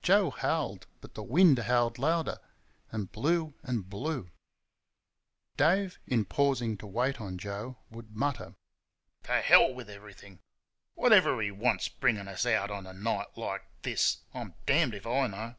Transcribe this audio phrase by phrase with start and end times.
[0.00, 2.38] Joe howled, but the wind howled louder,
[2.90, 4.30] and blew and blew.
[5.58, 8.54] Dave, in pausing to wait on Joe, would mutter:
[9.24, 10.40] "To HELL with everything!
[10.94, 15.56] Whatever he wants bringing us out a night like this, I'm DAMNED if I know!"